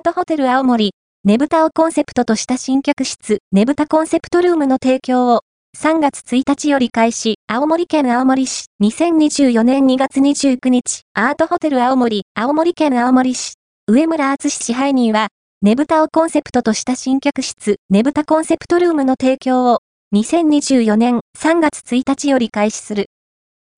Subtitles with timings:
[0.00, 0.94] ートホテル青森、
[1.24, 5.42] ねぶたをコンセプトとした新客室、ねぶたコンセプトルームの提供を、
[5.78, 13.54] 3月1日より開始、青森県青森市、2024年2月29日、アートホテル青森、青森県青森市、
[13.86, 15.28] 上村敦支配人は、
[15.62, 19.80] ねぶたをコンセプトとした新客室、ねぶたコンセプトルームの提供を、
[20.14, 23.10] 2024年3月1日より開始する。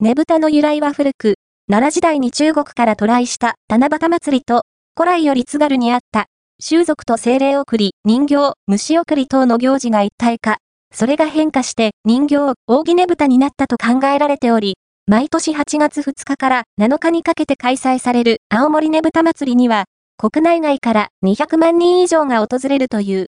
[0.01, 1.35] ねぶたの由来は古く、
[1.69, 4.63] 奈良時代に中国から渡来した七夕祭りと、
[4.95, 6.27] 古来より津軽にあった、
[6.61, 10.59] 習俗と精霊送り、人形、虫送り等の行事が一体化。
[10.95, 19.87] それが変化して人形、扇ねぶたになったと考えられており、毎年8月2日から7日にかけて開催される青森ねぶた祭りには、
[20.19, 23.29] 国内外から200万人以上が訪れるという。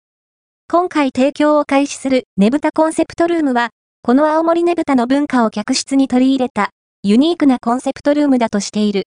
[0.68, 3.70] 今回提供を開始するねぶたコンセプトルームは、
[4.02, 6.70] この青森ねぶたの文化を客室に取り入れた
[7.04, 9.04] ユニークなコンセプトルームだとしている。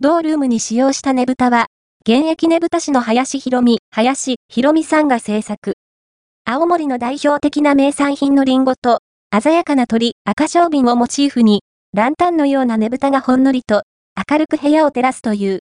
[0.00, 1.66] 同ルームに使用したねぶたは、
[2.06, 5.78] 現役ねぶた師の林博美、林博美さんが制作。
[6.44, 8.98] 青森の代表的な名産品のリンゴと、
[9.32, 11.62] 鮮やかな鳥、赤小瓶をモチーフに、
[11.94, 13.84] ランタンのようなねぶたがほんのりと、
[14.30, 15.60] 明るく部屋を照らすという。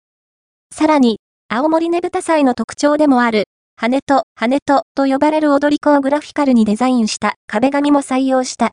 [0.75, 3.45] さらに、青森ねぶた祭の特徴でもある、
[3.77, 8.71] 羽と羽とと呼ばれる踊り子をグラフィカルにデザインした壁紙も採用した。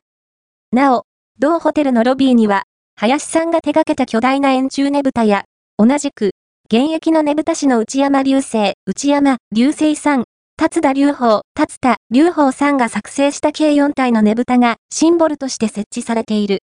[0.73, 1.05] なお、
[1.39, 2.63] 同ホテルのロビーには、
[2.97, 5.45] 林さんが手掛けた巨大な円柱ねぶたや、
[5.77, 6.31] 同じく、
[6.73, 10.23] 現役のねぶた師の内山流星、内山流星さん、
[10.55, 16.59] 達田隆法、達田隆法さんが作成した計4体のねぶたがシンボルとして設置されている。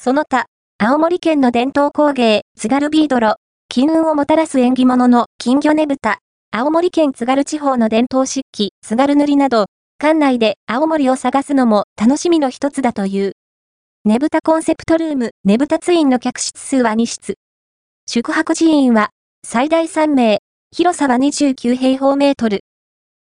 [0.00, 0.46] その他、
[0.78, 3.34] 青森県の伝統工芸、津軽ビードロ、
[3.68, 6.20] 金運をもたらす縁起物の金魚ねぶた、
[6.50, 9.66] 青森県津軽地方の伝統漆器、津軽塗りなど、
[9.98, 13.32] 館内で青森を探すのも楽しみの一つだという。
[14.06, 17.34] ねぶたコンセプトルーム、ねぶたツインの客室数は2室。
[18.08, 19.10] 宿泊人員は、
[19.48, 20.40] 最大3名、
[20.72, 22.64] 広さは29平方メートル。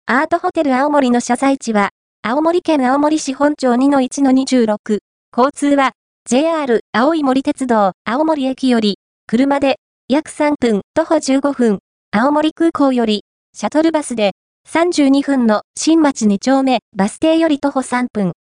[0.05, 1.89] アートホテル青森の謝罪地は、
[2.21, 4.99] 青森県青森市本町2-1-26。
[5.35, 5.93] 交通は、
[6.29, 9.77] JR 青い森鉄道青森駅より、車で
[10.09, 11.79] 約3分、徒歩15分、
[12.11, 13.23] 青森空港より、
[13.57, 14.33] シャトルバスで
[14.69, 18.33] 32分の新町2丁目バス停より徒歩3分。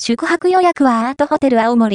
[0.00, 1.92] 宿泊予約はアートホテル青森。